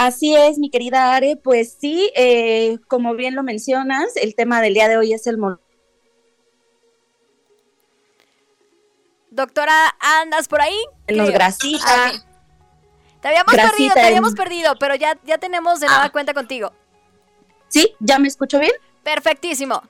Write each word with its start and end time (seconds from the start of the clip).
Así 0.00 0.34
es, 0.34 0.56
mi 0.56 0.70
querida 0.70 1.14
Are, 1.14 1.36
pues 1.36 1.76
sí, 1.78 2.10
eh, 2.16 2.78
como 2.88 3.14
bien 3.14 3.34
lo 3.34 3.42
mencionas, 3.42 4.16
el 4.16 4.34
tema 4.34 4.62
del 4.62 4.72
día 4.72 4.88
de 4.88 4.96
hoy 4.96 5.12
es 5.12 5.26
el 5.26 5.36
Doctora, 9.30 9.94
¿andas 10.00 10.48
por 10.48 10.62
ahí? 10.62 10.78
Los 11.06 11.30
grasitas. 11.30 11.84
Ah, 11.84 12.12
te 13.20 13.28
habíamos 13.28 13.54
perdido, 13.54 13.92
te 13.92 14.00
habíamos 14.00 14.34
perdido, 14.34 14.74
pero 14.78 14.94
ya, 14.94 15.18
ya 15.26 15.36
tenemos 15.36 15.80
de 15.80 15.86
nueva 15.88 16.04
ah. 16.04 16.12
cuenta 16.12 16.32
contigo. 16.32 16.72
¿Sí? 17.68 17.94
¿Ya 17.98 18.18
me 18.18 18.28
escucho 18.28 18.58
bien? 18.58 18.72
Perfectísimo. 19.02 19.82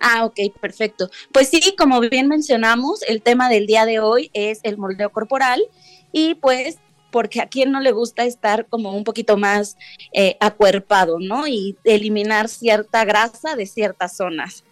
Ah, 0.00 0.24
ok, 0.24 0.40
perfecto. 0.60 1.10
Pues 1.30 1.48
sí, 1.48 1.76
como 1.78 2.00
bien 2.00 2.26
mencionamos, 2.26 3.02
el 3.02 3.22
tema 3.22 3.48
del 3.48 3.68
día 3.68 3.86
de 3.86 4.00
hoy 4.00 4.32
es 4.32 4.58
el 4.64 4.78
moldeo 4.78 5.10
corporal 5.10 5.62
y 6.10 6.34
pues 6.34 6.78
porque 7.10 7.40
a 7.40 7.48
quien 7.48 7.72
no 7.72 7.80
le 7.80 7.92
gusta 7.92 8.24
estar 8.24 8.66
como 8.66 8.96
un 8.96 9.04
poquito 9.04 9.36
más 9.36 9.76
eh, 10.12 10.36
acuerpado, 10.40 11.18
¿no? 11.20 11.46
Y 11.46 11.76
eliminar 11.84 12.48
cierta 12.48 13.04
grasa 13.04 13.56
de 13.56 13.66
ciertas 13.66 14.16
zonas. 14.16 14.64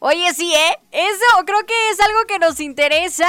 Oye, 0.00 0.32
sí, 0.32 0.54
¿eh? 0.54 0.78
Eso 0.92 1.44
creo 1.44 1.66
que 1.66 1.90
es 1.90 2.00
algo 2.00 2.20
que 2.28 2.38
nos 2.38 2.60
interesa, 2.60 3.26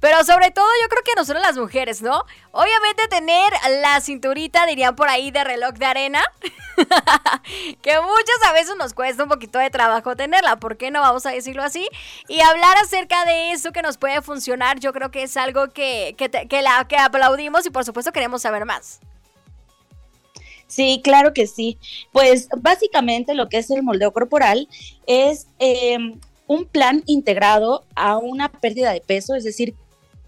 pero 0.00 0.24
sobre 0.24 0.50
todo 0.50 0.66
yo 0.82 0.88
creo 0.88 1.02
que 1.04 1.14
nosotros 1.14 1.42
las 1.42 1.58
mujeres, 1.58 2.00
¿no? 2.00 2.24
Obviamente 2.50 3.08
tener 3.08 3.52
la 3.82 4.00
cinturita, 4.00 4.64
dirían 4.64 4.96
por 4.96 5.10
ahí, 5.10 5.30
de 5.30 5.44
reloj 5.44 5.72
de 5.74 5.84
arena, 5.84 6.24
que 7.82 8.00
muchas 8.00 8.42
a 8.46 8.52
veces 8.54 8.76
nos 8.78 8.94
cuesta 8.94 9.24
un 9.24 9.28
poquito 9.28 9.58
de 9.58 9.68
trabajo 9.68 10.16
tenerla, 10.16 10.56
¿por 10.56 10.78
qué 10.78 10.90
no 10.90 11.02
vamos 11.02 11.26
a 11.26 11.30
decirlo 11.30 11.62
así? 11.62 11.86
Y 12.26 12.40
hablar 12.40 12.78
acerca 12.78 13.26
de 13.26 13.52
eso 13.52 13.72
que 13.72 13.82
nos 13.82 13.98
puede 13.98 14.22
funcionar, 14.22 14.80
yo 14.80 14.94
creo 14.94 15.10
que 15.10 15.24
es 15.24 15.36
algo 15.36 15.68
que, 15.68 16.16
que, 16.16 16.62
la, 16.62 16.88
que 16.88 16.96
aplaudimos 16.96 17.66
y 17.66 17.70
por 17.70 17.84
supuesto 17.84 18.12
queremos 18.12 18.40
saber 18.40 18.64
más. 18.64 19.00
Sí, 20.68 21.00
claro 21.02 21.32
que 21.32 21.46
sí. 21.46 21.78
Pues 22.12 22.48
básicamente 22.56 23.34
lo 23.34 23.48
que 23.48 23.58
es 23.58 23.70
el 23.70 23.82
moldeo 23.82 24.12
corporal 24.12 24.68
es 25.06 25.48
em, 25.58 26.20
un 26.46 26.66
plan 26.66 27.02
integrado 27.06 27.84
a 27.96 28.18
una 28.18 28.50
pérdida 28.50 28.92
de 28.92 29.00
peso, 29.00 29.34
es 29.34 29.44
decir, 29.44 29.74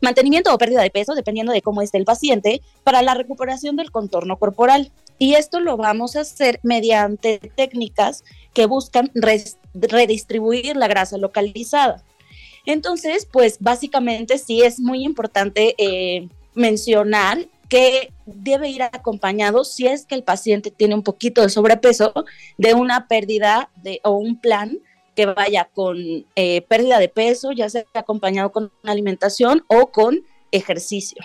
mantenimiento 0.01 0.53
o 0.53 0.59
pérdida 0.59 0.83
de 0.83 0.91
peso, 0.91 1.15
dependiendo 1.15 1.53
de 1.53 1.61
cómo 1.61 1.83
esté 1.83 1.99
el 1.99 2.07
paciente, 2.07 2.63
para 2.85 3.03
la 3.03 3.15
recuperación 3.15 3.77
del 3.77 3.91
contorno 3.91 4.39
corporal. 4.39 4.91
Y 5.19 5.35
esto 5.35 5.61
lo 5.61 5.77
vamos 5.77 6.17
a 6.17 6.21
hacer 6.21 6.59
mediante 6.63 7.39
técnicas 7.55 8.25
que 8.55 8.65
buscan 8.65 9.11
redistribuir 9.15 10.75
la 10.77 10.89
grasa 10.89 11.19
localizada. 11.19 12.03
Entonces, 12.65 13.29
pues 13.31 13.59
básicamente 13.61 14.39
sí 14.39 14.63
es 14.63 14.81
muy 14.81 15.05
importante 15.05 15.75
eh, 15.77 16.29
mencionar 16.55 17.47
que 17.71 18.13
debe 18.27 18.69
ir 18.69 18.83
acompañado, 18.83 19.65
si 19.65 19.87
es 19.87 20.05
que 20.05 20.17
el 20.17 20.25
paciente 20.25 20.71
tiene 20.71 20.95
un 20.95 21.05
poquito 21.05 21.41
de 21.41 21.49
sobrepeso, 21.49 22.13
de 22.59 22.75
una 22.75 23.07
pérdida 23.07 23.71
de, 23.77 24.01
o 24.03 24.11
un 24.11 24.39
plan 24.39 24.79
que 25.15 25.27
vaya 25.27 25.71
con 25.73 25.97
eh, 26.35 26.63
pérdida 26.63 26.99
de 26.99 27.09
peso, 27.09 27.53
ya 27.53 27.71
sea 27.71 27.85
acompañado 27.95 28.51
con 28.51 28.73
alimentación 28.85 29.65
o 29.69 29.87
con 29.87 30.27
ejercicio. 30.51 31.23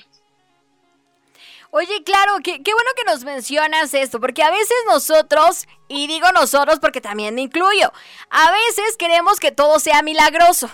Oye, 1.72 2.04
claro, 2.06 2.36
qué, 2.44 2.62
qué, 2.64 2.74
bueno 2.74 2.92
que 2.96 3.04
nos 3.04 3.24
mencionas 3.24 3.94
esto, 3.96 4.22
porque 4.22 4.44
a 4.44 4.52
veces 4.52 4.78
nosotros, 4.88 5.66
y 5.88 6.08
digo 6.08 6.32
nosotros 6.32 6.80
porque 6.80 7.02
también 7.02 7.34
me 7.36 7.42
incluyo, 7.42 7.92
a 8.30 8.52
veces 8.52 8.96
queremos 8.98 9.40
que 9.40 9.52
todo 9.52 9.80
sea 9.80 10.04
milagroso. 10.04 10.70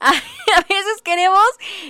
a 0.56 0.60
veces 0.68 1.02
queremos 1.02 1.44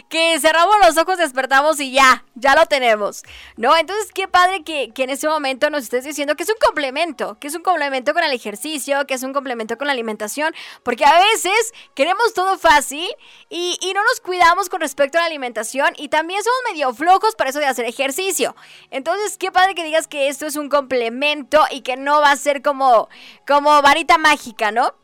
que 0.09 0.41
cerramos 0.41 0.77
los 0.83 0.97
ojos, 0.97 1.19
despertamos 1.19 1.79
y 1.79 1.93
ya, 1.93 2.25
ya 2.35 2.55
lo 2.55 2.65
tenemos, 2.65 3.23
¿no? 3.57 3.77
Entonces, 3.77 4.13
qué 4.15 4.27
padre 4.27 4.65
que, 4.65 4.91
en 4.97 5.11
ese 5.11 5.29
momento 5.29 5.69
nos 5.69 5.83
estés 5.83 6.05
diciendo 6.05 6.35
que 6.35 6.45
es 6.45 6.49
un 6.49 6.57
complemento, 6.65 7.39
que 7.39 7.49
es 7.49 7.55
un 7.55 7.63
complemento 7.63 8.15
con 8.15 8.25
el 8.25 8.33
ejercicio, 8.33 9.07
que 9.07 9.15
es 9.15 9.23
un 9.23 9.35
complemento 9.35 9.77
con 9.77 9.89
la 9.89 9.93
alimentación, 9.93 10.55
porque 10.83 11.05
a 11.05 11.21
veces 11.21 11.75
queremos 11.95 12.33
todo 12.33 12.57
fácil 12.57 13.09
y, 13.51 13.79
y 13.83 13.93
no 13.93 14.03
nos 14.03 14.21
cuidamos 14.21 14.71
con 14.71 14.81
respecto 14.81 15.19
a 15.19 15.21
la 15.21 15.27
alimentación 15.27 15.93
y 15.97 16.09
también 16.09 16.43
somos 16.43 16.59
medio 16.73 16.95
flojos 16.95 17.35
para 17.37 17.51
eso 17.51 17.59
de 17.59 17.67
hacer 17.67 17.85
ejercicio. 17.85 18.57
Entonces, 18.91 19.37
qué 19.37 19.53
padre 19.53 19.75
que 19.75 19.85
digas 19.85 20.09
que 20.09 20.29
esto 20.29 20.47
es 20.47 20.57
un 20.57 20.71
complemento 20.71 21.61
y 21.71 21.83
que 21.83 21.97
no 21.97 22.23
va 22.23 22.31
a 22.31 22.37
ser 22.37 22.63
como, 22.63 23.11
como 23.47 23.83
varita 23.83 24.17
mágica, 24.17 24.73
¿no? 24.73 24.95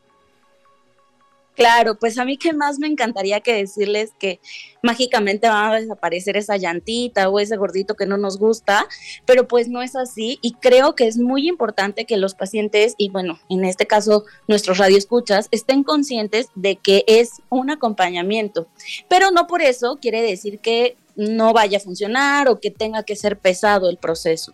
Claro, 1.55 1.97
pues 1.97 2.17
a 2.17 2.25
mí 2.25 2.37
que 2.37 2.53
más 2.53 2.79
me 2.79 2.87
encantaría 2.87 3.39
que 3.39 3.53
decirles 3.53 4.11
que 4.19 4.39
mágicamente 4.83 5.47
va 5.47 5.71
a 5.71 5.79
desaparecer 5.79 6.35
esa 6.35 6.57
llantita 6.57 7.29
o 7.29 7.39
ese 7.39 7.55
gordito 7.55 7.95
que 7.95 8.05
no 8.05 8.17
nos 8.17 8.37
gusta, 8.37 8.87
pero 9.25 9.47
pues 9.47 9.69
no 9.69 9.81
es 9.81 9.95
así 9.95 10.37
y 10.41 10.53
creo 10.53 10.95
que 10.95 11.07
es 11.07 11.17
muy 11.17 11.47
importante 11.47 12.05
que 12.05 12.17
los 12.17 12.35
pacientes 12.35 12.95
y 12.97 13.09
bueno, 13.09 13.39
en 13.49 13.63
este 13.63 13.87
caso 13.87 14.25
nuestros 14.47 14.77
radioescuchas 14.77 15.47
estén 15.51 15.83
conscientes 15.83 16.49
de 16.55 16.75
que 16.75 17.05
es 17.07 17.41
un 17.49 17.69
acompañamiento, 17.69 18.67
pero 19.07 19.31
no 19.31 19.47
por 19.47 19.61
eso 19.61 19.97
quiere 20.01 20.21
decir 20.21 20.59
que 20.59 20.97
no 21.15 21.53
vaya 21.53 21.77
a 21.77 21.81
funcionar 21.81 22.49
o 22.49 22.59
que 22.59 22.69
tenga 22.69 23.03
que 23.03 23.15
ser 23.15 23.39
pesado 23.39 23.89
el 23.89 23.97
proceso. 23.97 24.51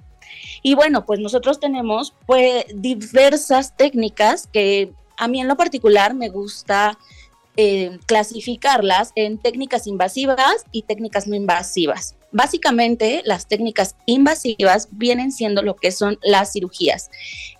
Y 0.61 0.75
bueno, 0.75 1.05
pues 1.05 1.19
nosotros 1.19 1.59
tenemos 1.59 2.13
pues 2.25 2.65
diversas 2.73 3.75
técnicas 3.75 4.47
que 4.47 4.93
a 5.21 5.27
mí 5.27 5.39
en 5.39 5.47
lo 5.47 5.55
particular 5.55 6.15
me 6.15 6.29
gusta 6.29 6.97
eh, 7.55 7.99
clasificarlas 8.07 9.11
en 9.15 9.37
técnicas 9.37 9.85
invasivas 9.85 10.65
y 10.71 10.81
técnicas 10.81 11.27
no 11.27 11.35
invasivas. 11.35 12.15
Básicamente, 12.31 13.21
las 13.23 13.47
técnicas 13.47 13.95
invasivas 14.07 14.87
vienen 14.91 15.31
siendo 15.31 15.61
lo 15.61 15.75
que 15.75 15.91
son 15.91 16.17
las 16.23 16.53
cirugías. 16.53 17.11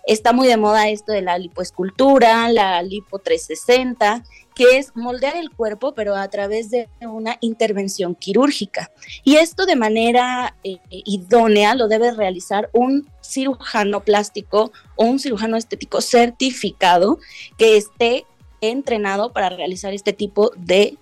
Está 0.08 0.32
muy 0.32 0.48
de 0.48 0.56
moda 0.56 0.88
esto 0.88 1.12
de 1.12 1.22
la 1.22 1.38
lipoescultura, 1.38 2.50
la 2.50 2.82
lipo 2.82 3.20
360, 3.20 4.24
que 4.54 4.78
es 4.78 4.94
moldear 4.94 5.36
el 5.36 5.50
cuerpo, 5.50 5.94
pero 5.94 6.14
a 6.14 6.28
través 6.28 6.70
de 6.70 6.88
una 7.00 7.38
intervención 7.40 8.14
quirúrgica. 8.14 8.90
Y 9.24 9.36
esto 9.36 9.66
de 9.66 9.76
manera 9.76 10.56
eh, 10.64 10.78
idónea 10.90 11.74
lo 11.74 11.88
debe 11.88 12.12
realizar 12.12 12.68
un 12.72 13.08
cirujano 13.22 14.00
plástico 14.00 14.72
o 14.96 15.04
un 15.04 15.18
cirujano 15.18 15.56
estético 15.56 16.00
certificado 16.00 17.18
que 17.56 17.76
esté 17.76 18.26
entrenado 18.60 19.32
para 19.32 19.48
realizar 19.50 19.92
este 19.92 20.12
tipo 20.12 20.52
de 20.56 20.96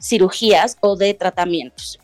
cirugías 0.00 0.76
o 0.80 0.96
de 0.96 1.14
tratamientos. 1.14 1.98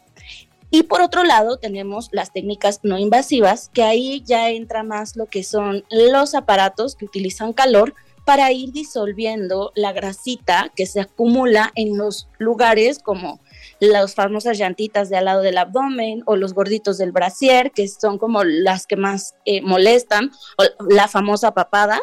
Y 0.71 0.83
por 0.83 1.01
otro 1.01 1.23
lado 1.25 1.59
tenemos 1.59 2.09
las 2.13 2.33
técnicas 2.33 2.81
no 2.83 2.99
invasivas, 2.99 3.71
que 3.73 3.83
ahí 3.83 4.23
ya 4.27 4.51
entra 4.51 4.83
más 4.83 5.17
lo 5.17 5.27
que 5.27 5.45
son 5.45 5.85
los 5.91 6.35
aparatos 6.35 6.97
que 6.97 7.05
utilizan 7.05 7.53
calor 7.53 7.95
para 8.27 8.51
ir 8.51 8.73
disolviendo 8.73 9.71
la 9.77 9.93
grasita 9.93 10.73
que 10.75 10.85
se 10.85 11.01
acumula 11.01 11.71
en 11.77 11.97
los 11.97 12.29
lugares 12.39 12.99
como 12.99 13.41
las 13.79 14.17
famosas 14.17 14.59
llantitas 14.59 15.09
de 15.09 15.17
al 15.17 15.27
lado 15.27 15.43
del 15.43 15.59
abdomen 15.59 16.25
o 16.27 16.35
los 16.35 16.53
gorditos 16.53 16.99
del 16.99 17.13
brasier, 17.13 17.71
que 17.71 17.87
son 17.87 18.19
como 18.19 18.43
las 18.43 18.89
que 18.89 18.97
más 18.97 19.37
eh, 19.45 19.63
molestan, 19.63 20.33
o 20.59 20.65
la 20.91 21.07
famosa 21.07 21.55
papada. 21.55 22.01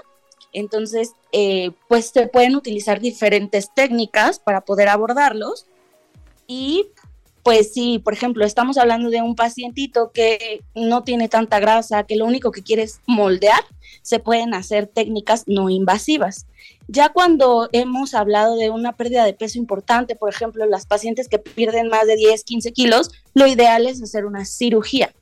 Entonces, 0.53 1.11
eh, 1.33 1.71
pues 1.89 2.11
se 2.11 2.27
pueden 2.27 2.55
utilizar 2.55 3.01
diferentes 3.01 3.73
técnicas 3.73 4.39
para 4.39 4.61
poder 4.61 4.87
abordarlos. 4.87 5.65
Y 6.47 6.87
pues 7.43 7.73
si, 7.73 7.99
por 7.99 8.13
ejemplo, 8.13 8.45
estamos 8.45 8.77
hablando 8.77 9.09
de 9.09 9.21
un 9.21 9.35
pacientito 9.35 10.11
que 10.11 10.63
no 10.73 11.03
tiene 11.03 11.27
tanta 11.27 11.59
grasa, 11.59 12.03
que 12.03 12.15
lo 12.15 12.25
único 12.25 12.51
que 12.51 12.63
quiere 12.63 12.83
es 12.83 13.01
moldear, 13.05 13.59
se 14.01 14.19
pueden 14.19 14.53
hacer 14.53 14.87
técnicas 14.87 15.43
no 15.45 15.69
invasivas. 15.69 16.47
Ya 16.87 17.09
cuando 17.09 17.69
hemos 17.73 18.13
hablado 18.13 18.55
de 18.55 18.69
una 18.69 18.93
pérdida 18.93 19.25
de 19.25 19.33
peso 19.33 19.57
importante, 19.57 20.15
por 20.15 20.29
ejemplo, 20.29 20.65
las 20.65 20.85
pacientes 20.85 21.27
que 21.27 21.39
pierden 21.39 21.89
más 21.89 22.07
de 22.07 22.15
10, 22.15 22.43
15 22.43 22.71
kilos, 22.71 23.11
lo 23.33 23.45
ideal 23.47 23.87
es 23.87 24.01
hacer 24.01 24.25
una 24.25 24.45
cirugía. 24.45 25.13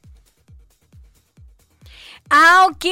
Ah, 2.34 2.66
ok. 2.70 2.86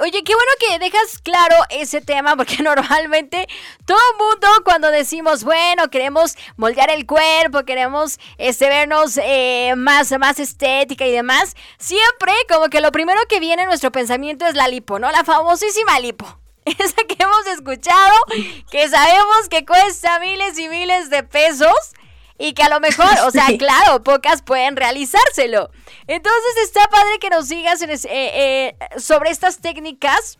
Oye, 0.00 0.24
qué 0.24 0.34
bueno 0.34 0.52
que 0.58 0.78
dejas 0.78 1.18
claro 1.18 1.54
ese 1.68 2.00
tema 2.00 2.34
porque 2.34 2.56
normalmente 2.62 3.46
todo 3.84 3.98
mundo 4.18 4.48
cuando 4.64 4.90
decimos, 4.90 5.44
bueno, 5.44 5.90
queremos 5.90 6.34
moldear 6.56 6.88
el 6.88 7.04
cuerpo, 7.04 7.66
queremos 7.66 8.18
este, 8.38 8.70
vernos 8.70 9.18
eh, 9.22 9.74
más, 9.76 10.18
más 10.18 10.40
estética 10.40 11.06
y 11.06 11.12
demás, 11.12 11.56
siempre 11.76 12.32
como 12.48 12.70
que 12.70 12.80
lo 12.80 12.90
primero 12.90 13.20
que 13.28 13.38
viene 13.38 13.64
en 13.64 13.68
nuestro 13.68 13.92
pensamiento 13.92 14.46
es 14.46 14.54
la 14.54 14.66
lipo, 14.66 14.98
¿no? 14.98 15.10
La 15.12 15.24
famosísima 15.24 16.00
lipo. 16.00 16.40
Esa 16.64 16.96
que 17.06 17.22
hemos 17.22 17.46
escuchado, 17.48 18.14
que 18.70 18.88
sabemos 18.88 19.50
que 19.50 19.66
cuesta 19.66 20.18
miles 20.20 20.58
y 20.58 20.70
miles 20.70 21.10
de 21.10 21.22
pesos 21.22 21.92
y 22.38 22.52
que 22.52 22.62
a 22.62 22.68
lo 22.68 22.80
mejor, 22.80 23.08
o 23.26 23.30
sea, 23.30 23.46
claro, 23.58 24.02
pocas 24.02 24.42
pueden 24.42 24.76
realizárselo. 24.76 25.70
Entonces 26.06 26.56
está 26.62 26.88
padre 26.88 27.18
que 27.20 27.30
nos 27.30 27.48
sigas 27.48 27.82
eh, 27.82 27.98
eh, 28.10 28.76
sobre 28.98 29.30
estas 29.30 29.60
técnicas 29.60 30.38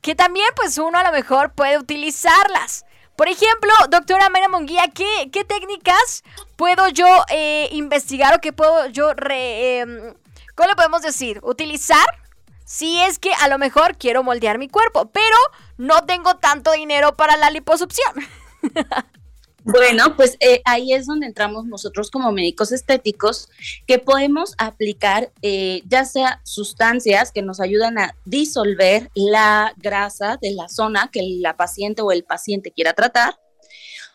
que 0.00 0.14
también 0.14 0.46
pues 0.56 0.78
uno 0.78 0.98
a 0.98 1.04
lo 1.04 1.12
mejor 1.12 1.52
puede 1.52 1.78
utilizarlas. 1.78 2.84
Por 3.16 3.26
ejemplo, 3.28 3.72
doctora 3.90 4.28
María 4.28 4.48
Monguía, 4.48 4.84
¿qué, 4.94 5.28
¿qué, 5.32 5.44
técnicas 5.44 6.22
puedo 6.56 6.88
yo 6.88 7.06
eh, 7.30 7.68
investigar 7.72 8.36
o 8.36 8.40
qué 8.40 8.52
puedo 8.52 8.86
yo, 8.86 9.12
re, 9.12 9.80
em, 9.80 10.14
¿cómo 10.54 10.68
le 10.68 10.76
podemos 10.76 11.02
decir? 11.02 11.40
Utilizar 11.42 12.06
si 12.64 13.00
es 13.00 13.18
que 13.18 13.32
a 13.40 13.48
lo 13.48 13.58
mejor 13.58 13.96
quiero 13.96 14.22
moldear 14.22 14.58
mi 14.58 14.68
cuerpo, 14.68 15.10
pero 15.10 15.36
no 15.78 16.04
tengo 16.04 16.36
tanto 16.36 16.70
dinero 16.72 17.16
para 17.16 17.36
la 17.36 17.50
liposucción. 17.50 18.14
Bueno, 19.70 20.16
pues 20.16 20.38
eh, 20.40 20.62
ahí 20.64 20.94
es 20.94 21.04
donde 21.04 21.26
entramos 21.26 21.66
nosotros 21.66 22.10
como 22.10 22.32
médicos 22.32 22.72
estéticos, 22.72 23.50
que 23.86 23.98
podemos 23.98 24.54
aplicar 24.56 25.30
eh, 25.42 25.82
ya 25.86 26.06
sea 26.06 26.40
sustancias 26.42 27.32
que 27.32 27.42
nos 27.42 27.60
ayudan 27.60 27.98
a 27.98 28.16
disolver 28.24 29.10
la 29.14 29.74
grasa 29.76 30.38
de 30.40 30.52
la 30.52 30.70
zona 30.70 31.10
que 31.12 31.20
la 31.40 31.58
paciente 31.58 32.00
o 32.00 32.12
el 32.12 32.24
paciente 32.24 32.70
quiera 32.70 32.94
tratar, 32.94 33.38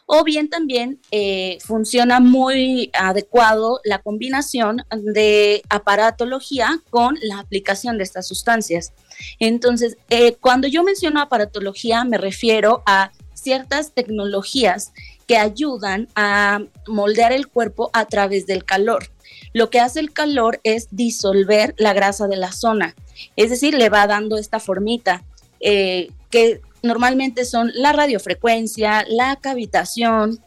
o 0.08 0.24
bien 0.24 0.50
también 0.50 1.00
eh, 1.12 1.60
funciona 1.62 2.20
muy 2.20 2.90
adecuado 2.92 3.80
la 3.84 4.00
combinación 4.00 4.84
de 4.90 5.62
aparatología 5.70 6.82
con 6.90 7.16
la 7.22 7.38
aplicación 7.38 8.00
de 8.00 8.06
estas 8.06 8.28
sustancias. 8.28 8.92
Entonces, 9.38 9.98
cuando 10.42 10.68
yo 10.68 10.84
menciono 10.84 11.22
aparatología, 11.22 12.04
me 12.06 12.18
refiero 12.18 12.82
a 12.88 13.12
ciertas 13.44 13.94
tecnologías 13.94 14.94
que 15.34 15.38
ayudan 15.40 16.08
a 16.14 16.62
moldear 16.88 17.32
el 17.32 17.48
cuerpo 17.48 17.90
a 17.94 18.06
través 18.06 18.46
del 18.46 18.66
calor. 18.66 19.10
Lo 19.52 19.72
que 19.72 19.80
hace 19.80 20.00
el 20.00 20.14
calor 20.14 20.60
es 20.64 20.90
disolver 20.92 21.74
la 21.80 21.94
grasa 21.94 22.28
de 22.28 22.38
la 22.38 22.52
zona, 22.52 22.94
es 23.36 23.50
decir, 23.50 23.74
le 23.74 23.90
va 23.90 24.06
dando 24.06 24.38
esta 24.38 24.60
formita 24.60 25.24
eh, 25.60 26.12
que 26.30 26.62
normalmente 26.84 27.46
son 27.46 27.72
la 27.74 27.94
radiofrecuencia, 27.94 29.06
la 29.10 29.36
cavitación 29.38 30.40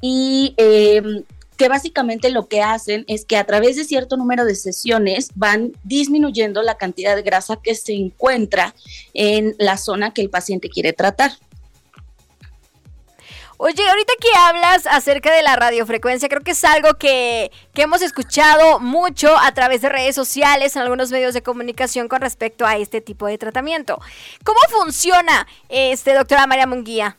y 0.00 0.54
em, 0.56 1.24
que 1.58 1.68
básicamente 1.68 2.30
lo 2.30 2.48
que 2.48 2.62
hacen 2.62 3.04
es 3.08 3.26
que 3.26 3.36
a 3.36 3.44
través 3.44 3.76
de 3.76 3.84
cierto 3.84 4.16
número 4.16 4.46
de 4.46 4.54
sesiones 4.54 5.28
van 5.34 5.72
disminuyendo 5.84 6.62
la 6.62 6.78
cantidad 6.78 7.16
de 7.16 7.22
grasa 7.22 7.58
que 7.62 7.74
se 7.74 7.92
encuentra 7.92 8.74
en 9.12 9.54
la 9.58 9.76
zona 9.76 10.14
que 10.14 10.22
el 10.22 10.30
paciente 10.30 10.70
quiere 10.70 10.94
tratar. 10.94 11.32
Oye, 13.64 13.88
ahorita 13.88 14.12
que 14.20 14.28
hablas 14.36 14.88
acerca 14.88 15.32
de 15.32 15.40
la 15.40 15.54
radiofrecuencia, 15.54 16.28
creo 16.28 16.40
que 16.40 16.50
es 16.50 16.64
algo 16.64 16.94
que, 16.94 17.52
hemos 17.76 18.02
escuchado 18.02 18.80
mucho 18.80 19.38
a 19.38 19.54
través 19.54 19.82
de 19.82 19.88
redes 19.88 20.16
sociales, 20.16 20.74
en 20.74 20.82
algunos 20.82 21.12
medios 21.12 21.32
de 21.32 21.44
comunicación 21.44 22.08
con 22.08 22.20
respecto 22.22 22.66
a 22.66 22.76
este 22.76 23.00
tipo 23.00 23.28
de 23.28 23.38
tratamiento. 23.38 24.00
¿Cómo 24.42 24.58
funciona, 24.68 25.46
este, 25.68 26.12
doctora 26.12 26.48
María 26.48 26.66
Munguía? 26.66 27.16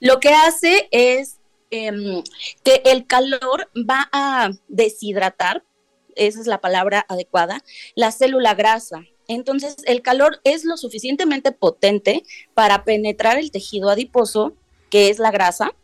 Lo 0.00 0.18
que 0.18 0.30
hace 0.30 0.88
es 0.90 1.36
em, 1.70 2.22
que 2.64 2.80
el 2.86 3.06
calor 3.06 3.68
va 3.76 4.08
a 4.12 4.52
deshidratar, 4.68 5.62
esa 6.16 6.40
es 6.40 6.46
la 6.46 6.62
palabra 6.62 7.04
adecuada, 7.06 7.62
la 7.94 8.12
célula 8.12 8.54
grasa. 8.54 9.04
Entonces, 9.28 9.76
el 9.84 10.00
calor 10.00 10.40
es 10.44 10.64
lo 10.64 10.78
suficientemente 10.78 11.52
potente 11.52 12.22
para 12.54 12.84
penetrar 12.84 13.36
el 13.36 13.50
tejido 13.50 13.90
adiposo 13.90 14.56
que 14.92 15.08
es 15.08 15.18
la 15.18 15.30
grasa, 15.30 15.74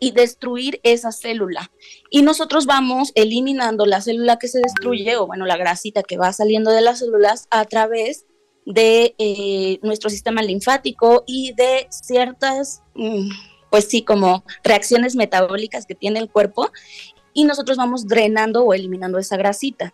y 0.00 0.12
destruir 0.12 0.80
esa 0.82 1.12
célula. 1.12 1.70
Y 2.10 2.22
nosotros 2.22 2.64
vamos 2.64 3.12
eliminando 3.14 3.84
la 3.84 4.00
célula 4.00 4.38
que 4.38 4.48
se 4.48 4.60
destruye, 4.60 5.16
o 5.16 5.26
bueno, 5.26 5.44
la 5.44 5.58
grasita 5.58 6.02
que 6.02 6.16
va 6.16 6.32
saliendo 6.32 6.70
de 6.70 6.80
las 6.80 7.00
células 7.00 7.48
a 7.50 7.66
través 7.66 8.24
de 8.64 9.14
eh, 9.18 9.78
nuestro 9.82 10.08
sistema 10.08 10.40
linfático 10.40 11.24
y 11.26 11.52
de 11.52 11.86
ciertas, 11.90 12.82
mm, 12.94 13.28
pues 13.70 13.84
sí, 13.88 14.02
como 14.02 14.42
reacciones 14.64 15.14
metabólicas 15.14 15.84
que 15.84 15.94
tiene 15.94 16.18
el 16.18 16.30
cuerpo, 16.30 16.70
y 17.34 17.44
nosotros 17.44 17.76
vamos 17.76 18.06
drenando 18.06 18.64
o 18.64 18.72
eliminando 18.72 19.18
esa 19.18 19.36
grasita. 19.36 19.92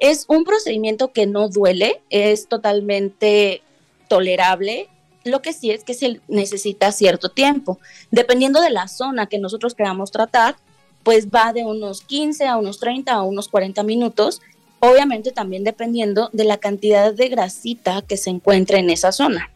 Es 0.00 0.24
un 0.26 0.42
procedimiento 0.42 1.12
que 1.12 1.26
no 1.26 1.48
duele, 1.48 2.02
es 2.10 2.48
totalmente 2.48 3.62
tolerable 4.08 4.88
lo 5.26 5.42
que 5.42 5.52
sí 5.52 5.70
es 5.70 5.84
que 5.84 5.94
se 5.94 6.20
necesita 6.28 6.92
cierto 6.92 7.30
tiempo. 7.30 7.78
Dependiendo 8.10 8.60
de 8.60 8.70
la 8.70 8.88
zona 8.88 9.26
que 9.26 9.38
nosotros 9.38 9.74
queramos 9.74 10.10
tratar, 10.10 10.56
pues 11.02 11.28
va 11.28 11.52
de 11.52 11.64
unos 11.64 12.00
15 12.02 12.46
a 12.46 12.56
unos 12.56 12.80
30 12.80 13.12
a 13.12 13.22
unos 13.22 13.48
40 13.48 13.82
minutos, 13.84 14.40
obviamente 14.80 15.30
también 15.30 15.64
dependiendo 15.64 16.30
de 16.32 16.44
la 16.44 16.56
cantidad 16.58 17.14
de 17.14 17.28
grasita 17.28 18.02
que 18.02 18.16
se 18.16 18.30
encuentra 18.30 18.78
en 18.78 18.90
esa 18.90 19.12
zona. 19.12 19.50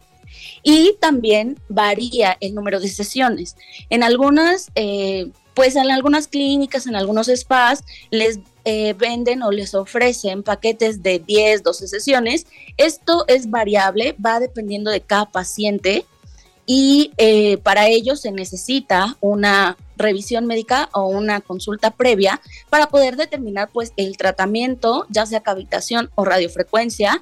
Y 0.63 0.95
también 0.99 1.59
varía 1.67 2.37
el 2.39 2.55
número 2.55 2.79
de 2.79 2.87
sesiones. 2.87 3.55
En 3.89 4.03
algunas, 4.03 4.71
eh, 4.75 5.29
pues 5.53 5.75
en 5.75 5.91
algunas 5.91 6.27
clínicas, 6.27 6.87
en 6.87 6.95
algunos 6.95 7.27
spas, 7.27 7.83
les 8.09 8.39
eh, 8.63 8.93
venden 8.97 9.43
o 9.43 9.51
les 9.51 9.73
ofrecen 9.73 10.43
paquetes 10.43 11.03
de 11.03 11.19
10, 11.19 11.63
12 11.63 11.87
sesiones. 11.87 12.45
Esto 12.77 13.25
es 13.27 13.49
variable, 13.49 14.15
va 14.23 14.39
dependiendo 14.39 14.91
de 14.91 15.01
cada 15.01 15.25
paciente 15.25 16.05
y 16.65 17.11
eh, 17.17 17.57
para 17.57 17.87
ello 17.87 18.15
se 18.15 18.31
necesita 18.31 19.17
una 19.19 19.77
revisión 19.97 20.45
médica 20.45 20.89
o 20.93 21.07
una 21.07 21.41
consulta 21.41 21.91
previa 21.91 22.39
para 22.69 22.87
poder 22.87 23.17
determinar 23.17 23.69
pues 23.71 23.93
el 23.97 24.17
tratamiento, 24.17 25.05
ya 25.09 25.25
sea 25.25 25.41
cavitación 25.41 26.09
o 26.15 26.23
radiofrecuencia 26.23 27.21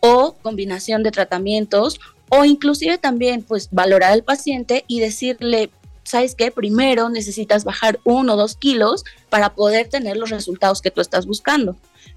o 0.00 0.34
combinación 0.42 1.02
de 1.02 1.10
tratamientos 1.10 2.00
o 2.28 2.44
inclusive 2.44 2.98
también 2.98 3.42
pues 3.42 3.68
valorar 3.70 4.12
al 4.12 4.24
paciente 4.24 4.84
y 4.86 5.00
decirle 5.00 5.70
¿sabes 6.08 6.34
qué? 6.34 6.50
Primero 6.50 7.08
necesitas 7.08 7.64
bajar 7.64 8.00
uno 8.04 8.34
o 8.34 8.36
dos 8.36 8.56
kilos 8.56 9.04
para 9.28 9.54
poder 9.54 9.88
tener 9.88 10.16
los 10.16 10.30
resultados 10.30 10.82
que 10.82 10.90
tú 10.90 11.00
estás 11.00 11.26
buscando. 11.26 11.76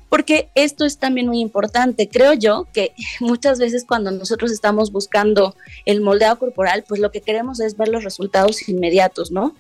Porque 0.10 0.50
esto 0.56 0.86
es 0.86 0.98
también 0.98 1.28
muy 1.28 1.40
importante. 1.40 2.10
Creo 2.10 2.34
yo 2.34 2.68
que 2.74 2.94
muchas 3.20 3.60
veces 3.60 3.86
cuando 3.88 4.12
nosotros 4.12 4.52
estamos 4.52 4.92
buscando 4.92 5.56
el 5.86 6.02
moldeado 6.02 6.40
corporal, 6.40 6.84
pues 6.88 7.00
lo 7.00 7.12
que 7.12 7.22
queremos 7.22 7.60
es 7.60 7.78
ver 7.78 7.90
los 7.90 8.04
resultados 8.04 8.68
inmediatos, 8.68 9.32
¿no? 9.32 9.56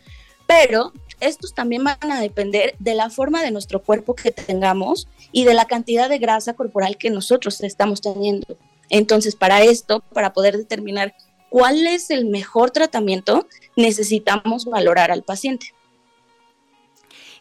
Pero 0.47 0.91
estos 1.21 1.53
también 1.53 1.83
van 1.83 2.11
a 2.11 2.19
depender 2.19 2.75
de 2.79 2.95
la 2.95 3.09
forma 3.09 3.41
de 3.43 3.51
nuestro 3.51 3.81
cuerpo 3.81 4.15
que 4.15 4.31
tengamos 4.31 5.07
y 5.31 5.45
de 5.45 5.53
la 5.53 5.65
cantidad 5.65 6.09
de 6.09 6.17
grasa 6.17 6.53
corporal 6.53 6.97
que 6.97 7.09
nosotros 7.09 7.61
estamos 7.61 8.01
teniendo. 8.01 8.57
Entonces, 8.89 9.35
para 9.35 9.61
esto, 9.61 10.01
para 10.13 10.33
poder 10.33 10.57
determinar 10.57 11.15
cuál 11.51 11.85
es 11.85 12.09
el 12.09 12.25
mejor 12.25 12.71
tratamiento, 12.71 13.45
necesitamos 13.75 14.63
valorar 14.63 15.11
al 15.11 15.21
paciente. 15.21 15.75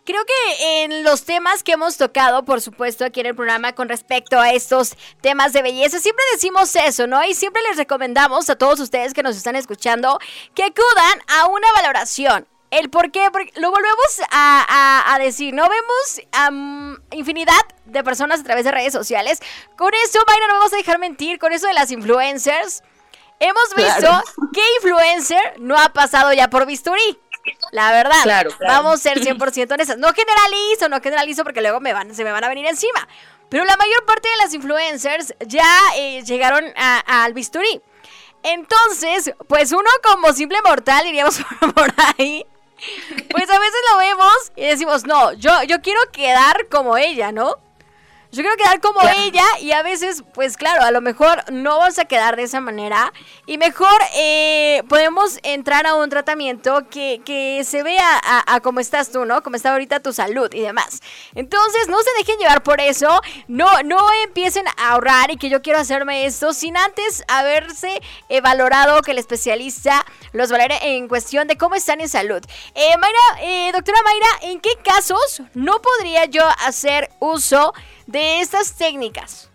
Creo 0.04 0.24
que 0.24 0.82
en 0.82 1.04
los 1.04 1.22
temas 1.22 1.62
que 1.62 1.72
hemos 1.72 1.96
tocado, 1.96 2.44
por 2.44 2.60
supuesto, 2.60 3.04
aquí 3.04 3.20
en 3.20 3.26
el 3.26 3.36
programa 3.36 3.72
con 3.72 3.88
respecto 3.88 4.40
a 4.40 4.50
estos 4.52 4.96
temas 5.20 5.52
de 5.52 5.62
belleza, 5.62 6.00
siempre 6.00 6.24
decimos 6.32 6.74
eso, 6.74 7.06
¿no? 7.06 7.24
Y 7.24 7.34
siempre 7.34 7.62
les 7.68 7.76
recomendamos 7.76 8.50
a 8.50 8.56
todos 8.56 8.80
ustedes 8.80 9.14
que 9.14 9.22
nos 9.22 9.36
están 9.36 9.54
escuchando 9.54 10.18
que 10.56 10.64
acudan 10.64 11.22
a 11.28 11.46
una 11.46 11.72
valoración 11.76 12.48
el 12.70 12.90
por 12.90 13.12
qué, 13.12 13.20
lo 13.56 13.70
volvemos 13.70 14.20
a, 14.32 15.16
decir, 15.20 15.54
no 15.54 15.68
vemos 15.68 17.00
infinidad 17.12 17.60
de 17.84 18.02
personas 18.02 18.40
a 18.40 18.44
través 18.44 18.64
de 18.64 18.72
redes 18.72 18.92
sociales. 18.92 19.40
Con 19.76 19.92
eso, 20.04 20.18
Mayra, 20.26 20.46
no 20.48 20.54
vamos 20.54 20.72
a 20.72 20.76
dejar 20.76 20.98
mentir, 20.98 21.38
con 21.38 21.52
eso 21.52 21.66
de 21.66 21.74
las 21.74 21.90
influencers. 21.90 22.82
Hemos 23.40 23.74
visto 23.74 24.22
que 24.52 24.60
influencer 24.76 25.58
no 25.58 25.76
ha 25.76 25.88
pasado 25.88 26.32
ya 26.32 26.48
por 26.48 26.66
bisturí. 26.66 27.18
La 27.72 27.90
verdad, 27.90 28.22
claro, 28.22 28.50
vamos 28.60 28.94
a 28.94 28.98
ser 28.98 29.20
100% 29.20 29.72
honestas. 29.72 29.96
No 29.96 30.12
generalizo, 30.12 30.88
no 30.90 31.00
generalizo 31.00 31.42
porque 31.42 31.62
luego 31.62 31.80
me 31.80 31.94
van, 31.94 32.14
se 32.14 32.22
me 32.22 32.32
van 32.32 32.44
a 32.44 32.48
venir 32.48 32.66
encima. 32.66 33.08
Pero 33.48 33.64
la 33.64 33.76
mayor 33.76 34.04
parte 34.04 34.28
de 34.28 34.36
las 34.36 34.52
influencers 34.52 35.34
ya 35.46 35.66
eh, 35.96 36.22
llegaron 36.22 36.64
al 36.76 37.32
bisturí. 37.32 37.80
Entonces, 38.42 39.32
pues 39.48 39.72
uno 39.72 39.88
como 40.02 40.32
simple 40.32 40.58
mortal, 40.62 41.04
diríamos 41.04 41.40
por 41.74 41.92
ahí, 42.18 42.46
pues 43.30 43.50
a 43.50 43.58
veces 43.58 43.80
lo 43.90 43.98
vemos 43.98 44.52
y 44.56 44.66
decimos, 44.66 45.04
no, 45.04 45.32
yo, 45.32 45.62
yo 45.64 45.80
quiero 45.82 46.00
quedar 46.12 46.68
como 46.68 46.96
ella, 46.96 47.32
¿no? 47.32 47.56
Yo 48.32 48.42
quiero 48.42 48.56
quedar 48.56 48.80
como 48.80 49.00
ella 49.02 49.42
y 49.60 49.72
a 49.72 49.82
veces, 49.82 50.22
pues 50.34 50.56
claro, 50.56 50.82
a 50.84 50.92
lo 50.92 51.00
mejor 51.00 51.42
no 51.50 51.78
vas 51.78 51.98
a 51.98 52.04
quedar 52.04 52.36
de 52.36 52.44
esa 52.44 52.60
manera 52.60 53.12
y 53.44 53.58
mejor 53.58 53.88
eh, 54.14 54.84
podemos 54.88 55.40
entrar 55.42 55.84
a 55.88 55.96
un 55.96 56.08
tratamiento 56.10 56.88
que, 56.88 57.22
que 57.24 57.64
se 57.64 57.82
vea 57.82 58.20
a, 58.46 58.60
cómo 58.60 58.78
estás 58.78 59.10
tú, 59.10 59.24
¿no? 59.24 59.42
Cómo 59.42 59.56
está 59.56 59.72
ahorita 59.72 59.98
tu 59.98 60.12
salud 60.12 60.48
y 60.54 60.60
demás. 60.60 61.00
Entonces, 61.34 61.88
no 61.88 61.98
se 61.98 62.10
dejen 62.18 62.38
llevar 62.38 62.62
por 62.62 62.80
eso, 62.80 63.20
no, 63.48 63.66
no 63.82 63.98
empiecen 64.24 64.68
a 64.76 64.92
ahorrar 64.92 65.32
y 65.32 65.36
que 65.36 65.48
yo 65.48 65.60
quiero 65.60 65.80
hacerme 65.80 66.24
esto 66.24 66.52
sin 66.52 66.76
antes 66.76 67.24
haberse 67.26 68.00
eh, 68.28 68.40
valorado 68.40 69.02
que 69.02 69.10
el 69.10 69.18
especialista 69.18 70.06
los 70.32 70.52
valore 70.52 70.78
en 70.82 71.08
cuestión 71.08 71.48
de 71.48 71.58
cómo 71.58 71.74
están 71.74 72.00
en 72.00 72.08
salud. 72.08 72.42
Eh, 72.76 72.96
Mayra, 72.96 73.72
doctora 73.72 73.98
Mayra, 74.04 74.52
¿en 74.52 74.60
qué 74.60 74.70
casos 74.84 75.42
no 75.54 75.82
podría 75.82 76.26
yo 76.26 76.44
hacer 76.64 77.10
uso 77.18 77.74
de 78.10 78.40
estas 78.40 78.74
técnicas? 78.74 79.48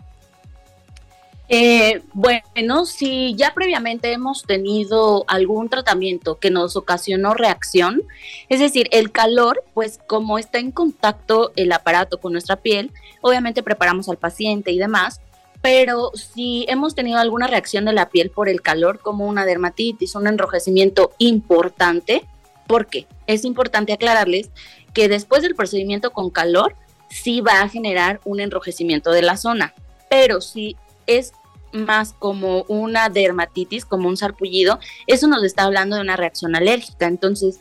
Eh, 1.48 2.02
bueno, 2.14 2.86
si 2.86 3.36
ya 3.36 3.54
previamente 3.54 4.12
hemos 4.12 4.44
tenido 4.44 5.26
algún 5.28 5.70
tratamiento 5.70 6.40
que 6.40 6.50
nos 6.50 6.76
ocasionó 6.76 7.36
reacción, 7.36 8.02
es 8.50 8.60
decir, 8.60 8.88
el 8.92 9.12
calor, 9.12 9.64
pues 9.76 10.00
como 10.08 10.40
está 10.40 10.58
en 10.58 10.72
contacto 10.72 11.52
el 11.56 11.72
aparato 11.72 12.20
con 12.20 12.32
nuestra 12.32 12.56
piel, 12.56 12.92
obviamente 13.22 13.62
preparamos 13.62 14.10
al 14.10 14.18
paciente 14.18 14.72
y 14.72 14.80
demás, 14.80 15.22
pero 15.62 16.12
si 16.16 16.66
hemos 16.68 16.96
tenido 16.96 17.20
alguna 17.20 17.48
reacción 17.48 17.86
de 17.86 17.94
la 17.94 18.10
piel 18.10 18.32
por 18.32 18.50
el 18.50 18.62
calor, 18.62 19.00
como 19.00 19.28
una 19.28 19.46
dermatitis, 19.46 20.16
un 20.16 20.28
enrojecimiento 20.28 21.12
importante, 21.20 22.26
¿por 22.66 22.88
qué? 22.88 23.06
Es 23.28 23.46
importante 23.46 23.94
aclararles 23.94 24.50
que 24.94 25.10
después 25.10 25.44
del 25.44 25.56
procedimiento 25.56 26.12
con 26.12 26.32
calor, 26.32 26.76
sí 27.10 27.42
va 27.42 27.62
a 27.62 27.70
generar 27.70 28.20
un 28.26 28.40
enrojecimiento 28.40 29.12
de 29.12 29.22
la 29.22 29.38
zona, 29.38 29.74
pero 30.10 30.42
si 30.42 30.76
es 31.08 31.34
más 31.72 32.14
como 32.14 32.64
una 32.64 33.10
dermatitis, 33.10 33.86
como 33.86 34.08
un 34.08 34.18
sarpullido, 34.18 34.80
eso 35.08 35.28
nos 35.28 35.44
está 35.44 35.64
hablando 35.64 35.96
de 35.96 36.02
una 36.02 36.16
reacción 36.16 36.56
alérgica. 36.56 37.06
Entonces, 37.08 37.60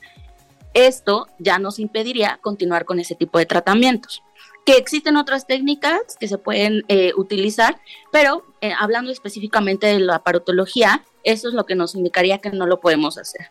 esto 0.72 1.28
ya 1.38 1.58
nos 1.58 1.78
impediría 1.78 2.38
continuar 2.42 2.84
con 2.84 3.00
ese 3.00 3.14
tipo 3.14 3.38
de 3.38 3.46
tratamientos. 3.46 4.22
Que 4.64 4.76
existen 4.76 5.16
otras 5.16 5.46
técnicas 5.46 6.00
que 6.18 6.28
se 6.28 6.38
pueden 6.38 6.84
eh, 6.88 7.12
utilizar, 7.16 7.78
pero 8.10 8.44
eh, 8.60 8.72
hablando 8.78 9.12
específicamente 9.12 9.86
de 9.86 10.00
la 10.00 10.22
parotología, 10.22 11.04
eso 11.22 11.48
es 11.48 11.54
lo 11.54 11.66
que 11.66 11.74
nos 11.74 11.94
indicaría 11.94 12.38
que 12.38 12.50
no 12.50 12.66
lo 12.66 12.80
podemos 12.80 13.18
hacer. 13.18 13.50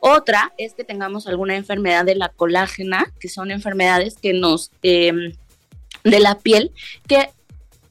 Otra 0.00 0.52
es 0.58 0.74
que 0.74 0.84
tengamos 0.84 1.26
alguna 1.26 1.56
enfermedad 1.56 2.04
de 2.04 2.14
la 2.14 2.28
colágena, 2.28 3.12
que 3.18 3.28
son 3.28 3.50
enfermedades 3.50 4.16
que 4.16 4.34
nos 4.34 4.70
em, 4.82 5.32
de 6.04 6.20
la 6.20 6.38
piel 6.38 6.72
que 7.08 7.30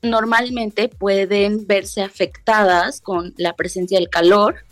normalmente 0.04 0.90
pueden 0.90 1.66
verse 1.66 2.04
afectadas 2.04 3.02
con 3.02 3.34
la 3.38 3.56
presencia 3.56 3.98
del 3.98 4.10
calor. 4.10 4.66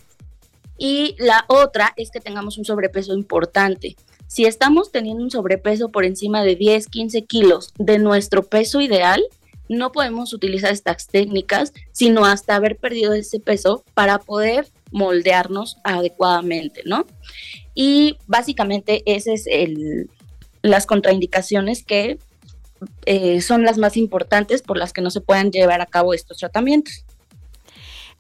Y 0.78 1.16
la 1.20 1.46
otra 1.48 1.94
es 1.96 2.12
que 2.12 2.20
tengamos 2.20 2.58
un 2.58 2.66
sobrepeso 2.66 3.14
importante. 3.14 3.96
Si 4.28 4.46
estamos 4.46 4.92
teniendo 4.92 5.24
un 5.24 5.32
sobrepeso 5.32 5.90
por 5.90 6.06
encima 6.06 6.44
de 6.44 6.56
10, 6.56 6.88
15 6.88 7.24
kilos 7.24 7.74
de 7.78 8.00
nuestro 8.00 8.44
peso 8.44 8.82
ideal, 8.82 9.24
no 9.68 9.92
podemos 9.92 10.34
utilizar 10.34 10.72
estas 10.72 11.08
técnicas, 11.08 11.74
sino 11.92 12.26
hasta 12.26 12.56
haber 12.56 12.78
perdido 12.78 13.14
ese 13.14 13.40
peso 13.40 13.84
para 13.94 14.20
poder 14.20 14.68
moldearnos 14.92 15.78
adecuadamente, 15.84 16.82
¿no? 16.86 17.06
Y 17.74 18.18
básicamente 18.28 19.04
esas 19.06 19.44
es 19.46 19.70
las 20.62 20.86
contraindicaciones 20.86 21.84
que 21.84 22.20
eh, 23.06 23.42
son 23.42 23.64
las 23.64 23.78
más 23.78 23.98
importantes 23.98 24.62
por 24.62 24.78
las 24.78 24.94
que 24.94 25.02
no 25.02 25.10
se 25.10 25.22
puedan 25.22 25.52
llevar 25.52 25.82
a 25.82 25.86
cabo 25.86 26.14
estos 26.14 26.38
tratamientos. 26.38 27.06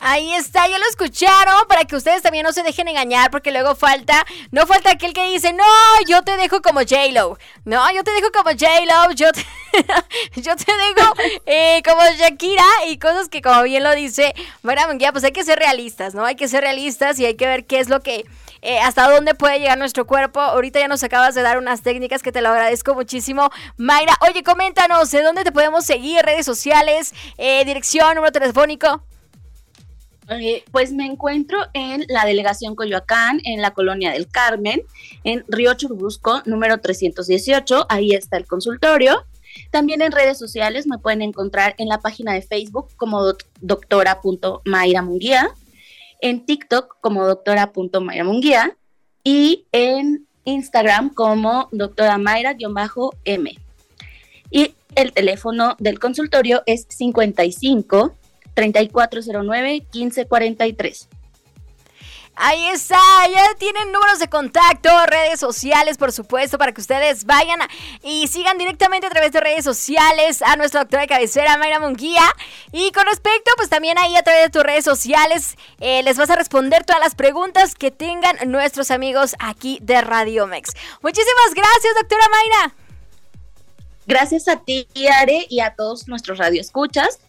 Ahí 0.03 0.33
está, 0.33 0.67
ya 0.67 0.79
lo 0.79 0.85
escucharon 0.89 1.67
para 1.67 1.85
que 1.85 1.95
ustedes 1.95 2.23
también 2.23 2.43
no 2.43 2.53
se 2.53 2.63
dejen 2.63 2.87
engañar 2.87 3.29
porque 3.29 3.51
luego 3.51 3.75
falta, 3.75 4.25
no 4.49 4.65
falta 4.65 4.89
aquel 4.89 5.13
que 5.13 5.31
dice, 5.31 5.53
no, 5.53 5.63
yo 6.07 6.23
te 6.23 6.37
dejo 6.37 6.59
como 6.63 6.79
J-Lo, 6.79 7.37
no, 7.65 7.93
yo 7.93 8.03
te 8.03 8.11
dejo 8.11 8.31
como 8.31 8.49
J-Lo, 8.49 9.13
yo 9.13 9.31
te, 9.31 9.45
yo 10.35 10.55
te 10.55 10.71
dejo 10.71 11.13
eh, 11.45 11.81
como 11.83 12.01
Shakira 12.17 12.65
y 12.87 12.97
cosas 12.97 13.29
que 13.29 13.41
como 13.41 13.63
bien 13.63 13.83
lo 13.83 13.93
dice, 13.95 14.33
bueno, 14.63 14.81
pues 15.11 15.23
hay 15.23 15.31
que 15.31 15.43
ser 15.43 15.59
realistas, 15.59 16.13
¿no? 16.13 16.25
Hay 16.25 16.35
que 16.35 16.47
ser 16.47 16.61
realistas 16.61 17.19
y 17.19 17.25
hay 17.25 17.35
que 17.35 17.47
ver 17.47 17.65
qué 17.65 17.79
es 17.79 17.89
lo 17.89 18.01
que 18.01 18.25
eh, 18.61 18.79
hasta 18.79 19.09
dónde 19.09 19.33
puede 19.33 19.59
llegar 19.59 19.77
nuestro 19.77 20.05
cuerpo. 20.05 20.39
Ahorita 20.39 20.79
ya 20.79 20.87
nos 20.87 21.03
acabas 21.03 21.35
de 21.35 21.41
dar 21.41 21.57
unas 21.57 21.81
técnicas 21.81 22.21
que 22.21 22.31
te 22.31 22.41
lo 22.41 22.49
agradezco 22.49 22.93
muchísimo. 22.93 23.49
Mayra, 23.77 24.13
oye, 24.29 24.43
coméntanos, 24.43 25.09
¿de 25.11 25.23
dónde 25.23 25.43
te 25.43 25.51
podemos 25.51 25.85
seguir? 25.85 26.23
Redes 26.23 26.45
sociales, 26.45 27.13
eh, 27.37 27.65
dirección, 27.65 28.15
número 28.15 28.31
telefónico. 28.31 29.03
pues 30.71 30.93
me 30.93 31.05
encuentro 31.05 31.57
en 31.73 32.05
la 32.07 32.25
delegación 32.25 32.75
Coyoacán, 32.75 33.41
en 33.43 33.61
la 33.61 33.71
colonia 33.71 34.11
del 34.11 34.29
Carmen, 34.29 34.83
en 35.23 35.43
Río 35.47 35.73
Churubusco, 35.73 36.41
número 36.45 36.79
318. 36.79 37.87
Ahí 37.89 38.13
está 38.13 38.37
el 38.37 38.45
consultorio. 38.45 39.25
También 39.72 40.01
en 40.01 40.12
redes 40.12 40.38
sociales 40.38 40.88
me 40.88 40.98
pueden 40.98 41.22
encontrar 41.22 41.75
en 41.77 41.88
la 41.88 42.00
página 42.00 42.34
de 42.34 42.41
Facebook 42.41 42.89
como 42.96 43.34
doctora.mayra 43.62 45.01
Munguía 45.01 45.53
en 46.22 46.46
TikTok 46.46 46.98
como 47.01 47.25
doctora.mayra 47.25 48.77
y 49.24 49.65
en 49.72 50.27
Instagram 50.46 51.13
como 51.13 51.67
doctora 51.72 52.17
Mayra-M. 52.17 53.60
Y 54.50 54.75
el 54.96 55.13
teléfono 55.13 55.75
del 55.79 56.00
consultorio 56.00 56.63
es 56.65 56.86
55 56.89 58.15
3409 58.53 59.88
1543. 59.93 61.10
Ahí 62.43 62.69
está, 62.69 63.00
ya 63.31 63.53
tienen 63.60 63.91
números 63.91 64.17
de 64.17 64.27
contacto, 64.27 64.89
redes 65.05 65.39
sociales, 65.39 65.98
por 66.00 66.12
supuesto, 66.12 66.57
para 66.57 66.71
que 66.71 66.81
ustedes 66.81 67.25
vayan 67.25 67.60
y 68.01 68.27
sigan 68.29 68.57
directamente 68.57 69.05
a 69.05 69.12
través 69.12 69.31
de 69.31 69.41
redes 69.41 69.63
sociales 69.63 70.41
a 70.41 70.55
nuestra 70.55 70.79
doctora 70.79 71.03
de 71.03 71.07
cabecera, 71.07 71.60
Mayra 71.60 71.79
Munguía. 71.79 72.24
Y 72.71 72.91
con 72.93 73.05
respecto, 73.05 73.51
pues 73.57 73.69
también 73.69 74.00
ahí 74.00 74.15
a 74.15 74.24
través 74.24 74.45
de 74.45 74.50
tus 74.50 74.63
redes 74.63 74.83
sociales 74.83 75.55
eh, 75.79 76.01
les 76.01 76.17
vas 76.17 76.31
a 76.31 76.36
responder 76.36 76.83
todas 76.83 77.00
las 77.00 77.13
preguntas 77.13 77.75
que 77.75 77.91
tengan 77.91 78.36
nuestros 78.50 78.89
amigos 78.89 79.36
aquí 79.38 79.77
de 79.83 80.01
Radio 80.01 80.48
Mex. 80.48 80.71
Muchísimas 81.03 81.53
gracias, 81.53 81.93
doctora 81.93 82.24
Mayra. 82.31 82.75
Gracias 84.07 84.48
a 84.48 84.57
ti, 84.57 84.88
Are, 85.12 85.45
y 85.48 85.60
a 85.60 85.75
todos 85.75 86.07
nuestros 86.07 86.39
radioescuchas. 86.39 87.19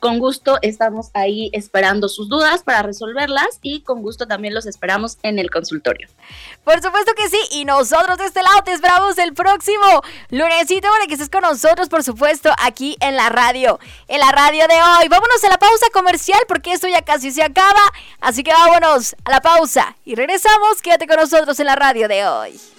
Con 0.00 0.18
gusto 0.18 0.58
estamos 0.62 1.10
ahí 1.12 1.50
esperando 1.52 2.08
sus 2.08 2.30
dudas 2.30 2.62
para 2.62 2.82
resolverlas 2.82 3.58
y 3.60 3.82
con 3.82 4.00
gusto 4.00 4.26
también 4.26 4.54
los 4.54 4.66
esperamos 4.66 5.18
en 5.22 5.38
el 5.38 5.50
consultorio. 5.50 6.08
Por 6.64 6.82
supuesto 6.82 7.12
que 7.14 7.28
sí, 7.28 7.38
y 7.52 7.66
nosotros 7.66 8.16
de 8.16 8.24
este 8.24 8.42
lado 8.42 8.62
te 8.64 8.72
esperamos 8.72 9.18
el 9.18 9.34
próximo 9.34 10.02
lunesito 10.30 10.88
para 10.88 11.06
que 11.06 11.14
estés 11.14 11.28
con 11.28 11.42
nosotros, 11.42 11.90
por 11.90 12.02
supuesto, 12.02 12.50
aquí 12.62 12.96
en 13.00 13.14
la 13.14 13.28
radio, 13.28 13.78
en 14.08 14.20
la 14.20 14.32
radio 14.32 14.66
de 14.68 14.74
hoy. 14.74 15.08
Vámonos 15.08 15.44
a 15.44 15.50
la 15.50 15.58
pausa 15.58 15.86
comercial 15.92 16.40
porque 16.48 16.72
esto 16.72 16.88
ya 16.88 17.02
casi 17.02 17.30
se 17.30 17.42
acaba, 17.42 17.80
así 18.20 18.42
que 18.42 18.52
vámonos 18.52 19.14
a 19.24 19.30
la 19.30 19.42
pausa 19.42 19.96
y 20.06 20.14
regresamos, 20.14 20.80
quédate 20.82 21.06
con 21.06 21.16
nosotros 21.16 21.60
en 21.60 21.66
la 21.66 21.76
radio 21.76 22.08
de 22.08 22.26
hoy. 22.26 22.69